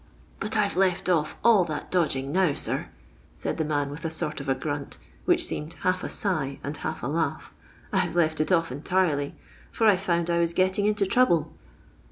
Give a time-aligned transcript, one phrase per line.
[0.21, 2.87] '* But I 've left off all that do^ng now, sir,"
[3.33, 6.75] said the man with a sort of a grunt, which seemed half a sigh and
[6.77, 7.53] half a laugh;
[7.91, 9.35] 1 've leh it off entirely,
[9.71, 11.53] for I found I was getting into trouble."